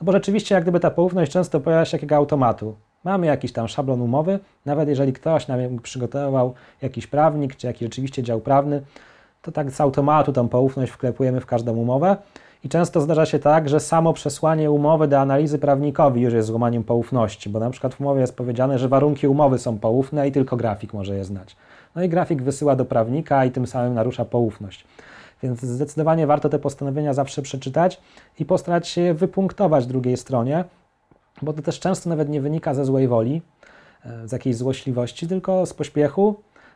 [0.00, 2.74] No bo rzeczywiście, jak gdyby ta poufność często pojawia się jakiego automatu.
[3.04, 8.22] Mamy jakiś tam szablon umowy, nawet jeżeli ktoś nam przygotował jakiś prawnik, czy jakiś rzeczywiście
[8.22, 8.82] dział prawny,
[9.42, 12.16] to tak z automatu tą poufność wklepujemy w każdą umowę.
[12.64, 16.84] I często zdarza się tak, że samo przesłanie umowy do analizy prawnikowi już jest złamaniem
[16.84, 20.56] poufności, bo na przykład w umowie jest powiedziane, że warunki umowy są poufne i tylko
[20.56, 21.56] grafik może je znać.
[21.94, 24.84] No i grafik wysyła do prawnika i tym samym narusza poufność.
[25.42, 28.00] Więc zdecydowanie warto te postanowienia zawsze przeczytać
[28.38, 30.64] i postarać się je wypunktować drugiej stronie,
[31.42, 33.42] bo to też często nawet nie wynika ze złej woli,
[34.04, 36.34] e, z jakiejś złośliwości, tylko z pośpiechu,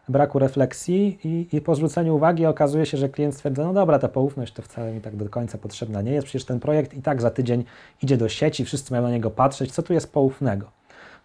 [0.08, 4.08] braku refleksji i, i po zwróceniu uwagi okazuje się, że klient stwierdza, no dobra, ta
[4.08, 7.22] poufność to wcale mi tak do końca potrzebna nie jest, przecież ten projekt i tak
[7.22, 7.64] za tydzień
[8.02, 10.70] idzie do sieci, wszyscy mają na niego patrzeć, co tu jest poufnego.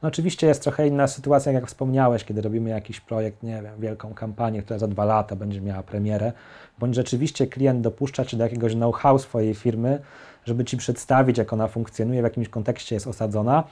[0.02, 4.14] No oczywiście jest trochę inna sytuacja, jak wspomniałeś, kiedy robimy jakiś projekt, nie wiem, wielką
[4.14, 6.32] kampanię, która za dwa lata będzie miała premierę,
[6.80, 10.00] bądź rzeczywiście klient dopuszcza Cię do jakiegoś know-how swojej firmy,
[10.46, 13.64] żeby Ci przedstawić, jak ona funkcjonuje, w jakimś kontekście jest osadzona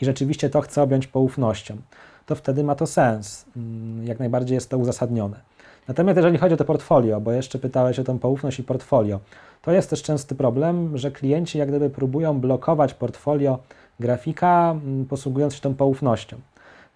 [0.00, 1.76] i rzeczywiście to chce objąć poufnością.
[2.26, 3.44] To wtedy ma to sens.
[3.56, 5.40] Mm, jak najbardziej jest to uzasadnione.
[5.88, 9.20] Natomiast jeżeli chodzi o to portfolio, bo jeszcze pytałeś o tą poufność i portfolio,
[9.62, 13.58] to jest też częsty problem, że klienci jak gdyby próbują blokować portfolio
[14.00, 16.36] grafika, mm, posługując się tą poufnością.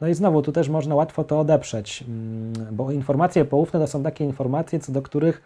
[0.00, 4.02] No i znowu, tu też można łatwo to odeprzeć, mm, bo informacje poufne to są
[4.02, 5.42] takie informacje, co do których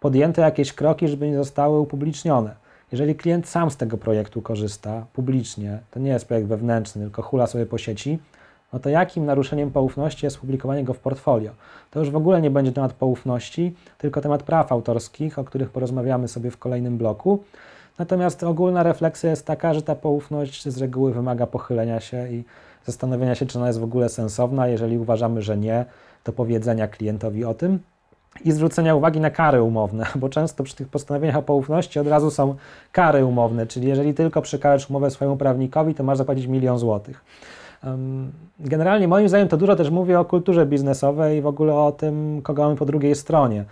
[0.00, 2.54] podjęto jakieś kroki, żeby nie zostały upublicznione.
[2.92, 7.46] Jeżeli klient sam z tego projektu korzysta publicznie, to nie jest projekt wewnętrzny, tylko hula
[7.46, 8.18] sobie po sieci,
[8.74, 11.50] no to jakim naruszeniem poufności jest publikowanie go w portfolio?
[11.90, 16.28] To już w ogóle nie będzie temat poufności, tylko temat praw autorskich, o których porozmawiamy
[16.28, 17.44] sobie w kolejnym bloku.
[17.98, 22.44] Natomiast ogólna refleksja jest taka, że ta poufność z reguły wymaga pochylenia się i
[22.84, 24.68] zastanowienia się, czy ona jest w ogóle sensowna.
[24.68, 25.84] Jeżeli uważamy, że nie,
[26.24, 27.78] to powiedzenia klientowi o tym
[28.44, 32.30] i zwrócenia uwagi na kary umowne, bo często przy tych postanowieniach o poufności od razu
[32.30, 32.54] są
[32.92, 37.24] kary umowne, czyli jeżeli tylko przekażesz umowę swojemu prawnikowi, to masz zapłacić milion złotych.
[38.60, 42.40] Generalnie moim zdaniem to dużo też mówi o kulturze biznesowej i w ogóle o tym,
[42.42, 43.64] kogo mamy po drugiej stronie.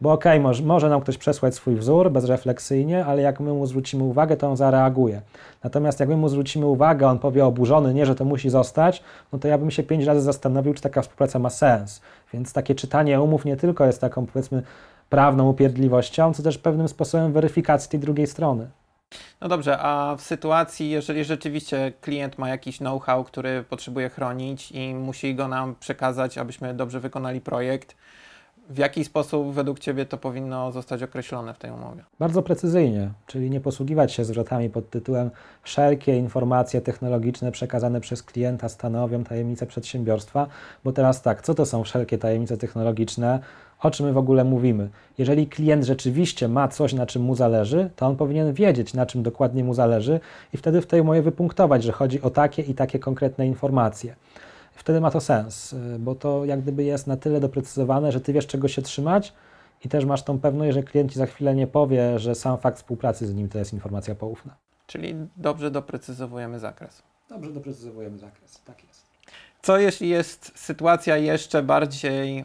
[0.00, 3.66] Bo okej, okay, może, może nam ktoś przesłać swój wzór bezrefleksyjnie, ale jak my mu
[3.66, 5.22] zwrócimy uwagę, to on zareaguje.
[5.64, 9.02] Natomiast jak my mu zwrócimy uwagę, on powie oburzony, nie, że to musi zostać,
[9.32, 12.00] no to ja bym się pięć razy zastanowił, czy taka współpraca ma sens.
[12.32, 14.62] Więc takie czytanie umów nie tylko jest taką, powiedzmy,
[15.10, 18.66] prawną upierdliwością, co też pewnym sposobem weryfikacji tej drugiej strony.
[19.40, 24.94] No dobrze, a w sytuacji, jeżeli rzeczywiście klient ma jakiś know-how, który potrzebuje chronić i
[24.94, 27.96] musi go nam przekazać, abyśmy dobrze wykonali projekt,
[28.70, 32.04] w jaki sposób według Ciebie to powinno zostać określone w tej umowie?
[32.18, 35.30] Bardzo precyzyjnie, czyli nie posługiwać się zwrotami pod tytułem
[35.62, 40.46] wszelkie informacje technologiczne przekazane przez klienta stanowią tajemnicę przedsiębiorstwa,
[40.84, 43.40] bo teraz tak, co to są wszelkie tajemnice technologiczne?
[43.82, 44.88] O czym my w ogóle mówimy?
[45.18, 49.22] Jeżeli klient rzeczywiście ma coś, na czym mu zależy, to on powinien wiedzieć, na czym
[49.22, 50.20] dokładnie mu zależy
[50.54, 54.14] i wtedy w tej umowie wypunktować, że chodzi o takie i takie konkretne informacje
[54.78, 58.32] wtedy ma to sens, y, bo to jak gdyby jest na tyle doprecyzowane, że ty
[58.32, 59.32] wiesz, czego się trzymać
[59.84, 62.76] i też masz tą pewność, że klient ci za chwilę nie powie, że sam fakt
[62.76, 64.56] współpracy z nim to jest informacja poufna.
[64.86, 67.02] Czyli dobrze doprecyzowujemy zakres.
[67.28, 68.97] Dobrze doprecyzowujemy zakres, tak jest.
[69.68, 72.44] Co jeśli jest sytuacja jeszcze bardziej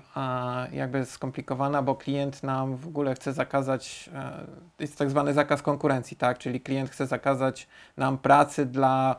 [0.71, 4.45] jakby skomplikowana, bo klient nam w ogóle chce zakazać, e,
[4.79, 6.38] jest tak zwany zakaz konkurencji, tak?
[6.38, 9.15] Czyli klient chce zakazać nam pracy dla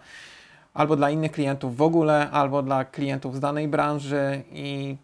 [0.75, 4.97] albo dla innych klientów w ogóle, albo dla klientów z danej branży i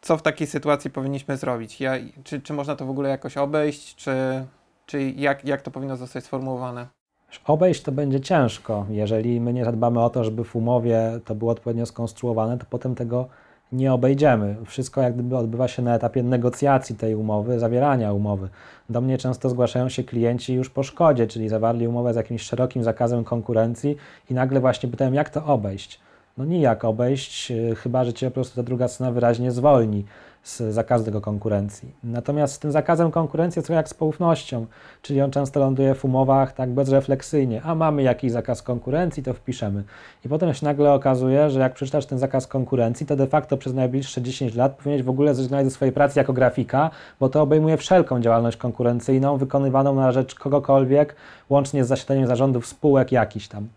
[0.00, 1.80] co w takiej sytuacji powinniśmy zrobić?
[1.80, 1.92] Ja,
[2.24, 4.46] czy, czy można to w ogóle jakoś obejść, czy,
[4.86, 6.99] czy jak, jak to powinno zostać sformułowane?
[7.46, 8.86] Obejść to będzie ciężko.
[8.90, 12.94] Jeżeli my nie zadbamy o to, żeby w umowie to było odpowiednio skonstruowane, to potem
[12.94, 13.28] tego
[13.72, 14.56] nie obejdziemy.
[14.66, 18.48] Wszystko jak gdyby odbywa się na etapie negocjacji tej umowy, zawierania umowy.
[18.90, 22.84] Do mnie często zgłaszają się klienci już po szkodzie, czyli zawarli umowę z jakimś szerokim
[22.84, 23.96] zakazem konkurencji
[24.30, 26.00] i nagle właśnie pytają, jak to obejść.
[26.38, 30.04] No nijak obejść, y, chyba że cię po prostu ta druga strona wyraźnie zwolni
[30.42, 31.94] z zakazu konkurencji.
[32.04, 34.66] Natomiast z tym zakazem konkurencji jest to jak z poufnością,
[35.02, 39.84] czyli on często ląduje w umowach tak bezrefleksyjnie, a mamy jakiś zakaz konkurencji, to wpiszemy.
[40.24, 43.74] I potem się nagle okazuje, że jak przeczytasz ten zakaz konkurencji, to de facto przez
[43.74, 47.76] najbliższe 10 lat powinieneś w ogóle zrezygnować ze swojej pracy jako grafika, bo to obejmuje
[47.76, 51.16] wszelką działalność konkurencyjną wykonywaną na rzecz kogokolwiek,
[51.50, 53.68] łącznie z zasiadaniem zarządów spółek jakiś tam.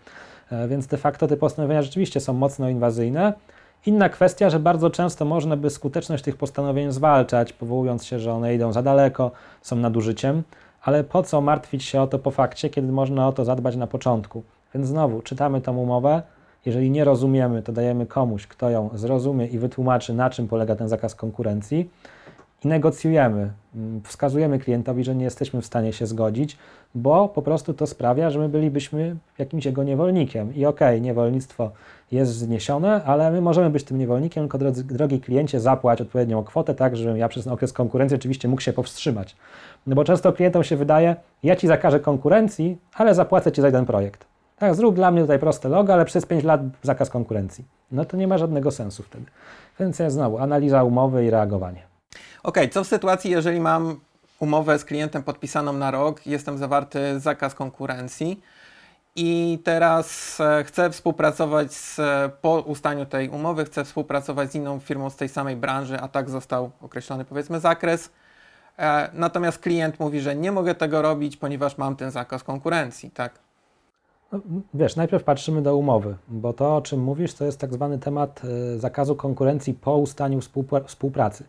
[0.51, 3.33] E, więc de facto te postanowienia rzeczywiście są mocno inwazyjne.
[3.85, 8.55] Inna kwestia, że bardzo często można by skuteczność tych postanowień zwalczać, powołując się, że one
[8.55, 10.43] idą za daleko, są nadużyciem,
[10.83, 13.87] ale po co martwić się o to po fakcie, kiedy można o to zadbać na
[13.87, 14.43] początku?
[14.75, 16.21] Więc znowu czytamy tą umowę.
[16.65, 20.89] Jeżeli nie rozumiemy, to dajemy komuś, kto ją zrozumie i wytłumaczy, na czym polega ten
[20.89, 21.89] zakaz konkurencji
[22.65, 23.51] i negocjujemy.
[23.75, 26.57] Mm, wskazujemy klientowi, że nie jesteśmy w stanie się zgodzić,
[26.95, 30.55] bo po prostu to sprawia, że my bylibyśmy jakimś jego niewolnikiem.
[30.55, 31.71] I okej, okay, niewolnictwo
[32.11, 36.75] jest zniesione, ale my możemy być tym niewolnikiem, tylko drodzy, drogi kliencie, zapłać odpowiednią kwotę,
[36.75, 39.35] tak, żebym ja przez ten okres konkurencji oczywiście mógł się powstrzymać.
[39.87, 43.85] No bo często klientom się wydaje, ja ci zakażę konkurencji, ale zapłacę ci za jeden
[43.85, 44.25] projekt.
[44.57, 47.65] Tak, zrób dla mnie tutaj proste logo, ale przez 5 lat zakaz konkurencji.
[47.91, 49.25] No to nie ma żadnego sensu wtedy.
[49.79, 51.92] Więc ja znowu analiza umowy i reagowanie.
[52.43, 53.99] Ok, co w sytuacji, jeżeli mam
[54.39, 58.41] umowę z klientem podpisaną na rok, jestem zawarty zakaz konkurencji
[59.15, 61.99] i teraz e, chcę współpracować z,
[62.41, 66.29] po ustaniu tej umowy, chcę współpracować z inną firmą z tej samej branży, a tak
[66.29, 68.09] został określony powiedzmy zakres.
[68.79, 73.39] E, natomiast klient mówi, że nie mogę tego robić, ponieważ mam ten zakaz konkurencji, tak?
[74.31, 74.39] No,
[74.73, 78.41] wiesz, najpierw patrzymy do umowy, bo to, o czym mówisz, to jest tak zwany temat
[78.43, 80.39] e, zakazu konkurencji po ustaniu
[80.87, 81.43] współpracy.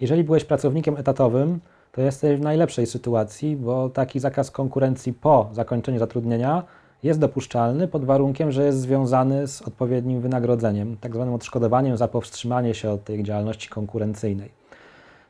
[0.00, 1.60] Jeżeli byłeś pracownikiem etatowym,
[1.92, 6.62] to jesteś w najlepszej sytuacji, bo taki zakaz konkurencji po zakończeniu zatrudnienia
[7.02, 12.74] jest dopuszczalny pod warunkiem, że jest związany z odpowiednim wynagrodzeniem, tak zwanym odszkodowaniem za powstrzymanie
[12.74, 14.50] się od tej działalności konkurencyjnej.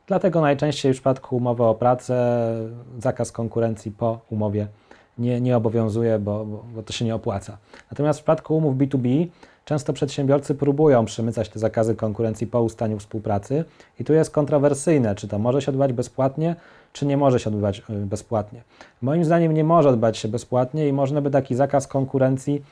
[0.07, 2.45] Dlatego najczęściej w przypadku umowy o pracę
[2.99, 4.67] zakaz konkurencji po umowie
[5.17, 7.57] nie, nie obowiązuje, bo, bo, bo to się nie opłaca.
[7.91, 9.27] Natomiast w przypadku umów B2B
[9.65, 13.65] często przedsiębiorcy próbują przemycać te zakazy konkurencji po ustaniu współpracy
[13.99, 16.55] i tu jest kontrowersyjne, czy to może się odbywać bezpłatnie,
[16.93, 18.61] czy nie może się odbywać y, bezpłatnie.
[19.01, 22.63] Moim zdaniem nie może odbywać się bezpłatnie i można by taki zakaz konkurencji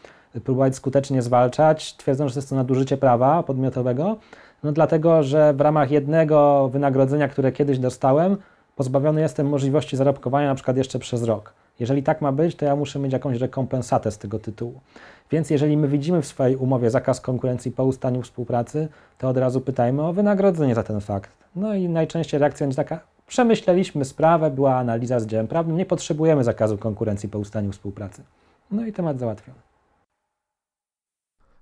[0.43, 4.17] próbować skutecznie zwalczać, twierdząc, że jest to nadużycie prawa podmiotowego,
[4.63, 8.37] no dlatego, że w ramach jednego wynagrodzenia, które kiedyś dostałem,
[8.75, 11.53] pozbawiony jestem możliwości zarobkowania na przykład jeszcze przez rok.
[11.79, 14.81] Jeżeli tak ma być, to ja muszę mieć jakąś rekompensatę z tego tytułu.
[15.31, 19.61] Więc jeżeli my widzimy w swojej umowie zakaz konkurencji po ustaniu współpracy, to od razu
[19.61, 21.31] pytajmy o wynagrodzenie za ten fakt.
[21.55, 26.43] No i najczęściej reakcja będzie taka, przemyśleliśmy sprawę, była analiza z działem prawnym, nie potrzebujemy
[26.43, 28.23] zakazu konkurencji po ustaniu współpracy.
[28.71, 29.59] No i temat załatwiony.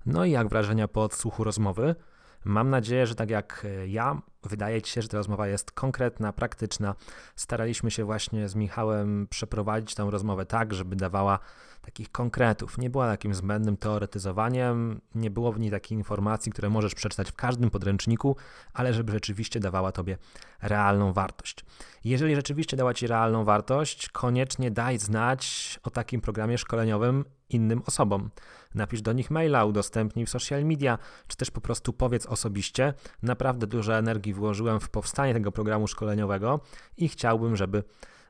[0.06, 1.96] No i jak wrażenia po odsłuchu rozmowy?
[2.44, 6.34] Mam nadzieję, że tak jak e, ja, wydaje Ci się, że ta rozmowa jest konkretna,
[6.34, 6.96] praktyczna.
[7.36, 11.40] Staraliśmy się właśnie z Michałem przeprowadzić tę rozmowę tak, żeby dawała
[11.82, 12.78] takich konkretów.
[12.78, 17.36] Nie była takim zbędnym teoretyzowaniem, nie było w niej takich informacji, które możesz przeczytać w
[17.36, 18.36] każdym podręczniku,
[18.74, 20.18] ale żeby rzeczywiście dawała Tobie
[20.62, 21.66] realną wartość.
[22.04, 28.30] Jeżeli rzeczywiście dała Ci realną wartość, koniecznie daj znać o takim programie szkoleniowym innym osobom.
[28.76, 32.94] Napisz do nich maila, udostępnij w social media, czy też po prostu powiedz osobiście.
[33.24, 36.60] Naprawdę dużo energii włożyłem w powstanie tego programu szkoleniowego
[36.98, 37.84] i chciałbym, żeby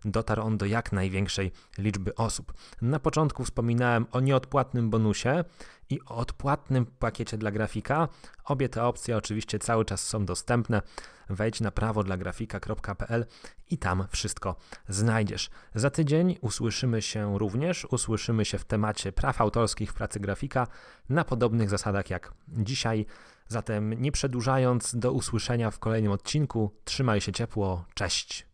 [0.06, 2.54] dotarł on do jak największej liczby osób.
[2.82, 5.44] Na początku wspominałem o nieodpłatnym bonusie
[5.90, 8.08] i o odpłatnym pakiecie dla grafika.
[8.46, 10.82] Obie te opcje oczywiście cały czas są dostępne.
[11.30, 13.26] Wejdź na prawodlagrafika.pl
[13.70, 14.56] i tam wszystko
[14.90, 15.50] znajdziesz.
[15.76, 20.68] Za tydzień usłyszymy się również, usłyszymy się w temacie praw autorskich w pracy grafika
[21.10, 23.06] na podobnych zasadach jak dzisiaj.
[23.48, 26.72] Zatem nie przedłużając, do usłyszenia w kolejnym odcinku.
[26.84, 28.51] Trzymaj się ciepło, cześć.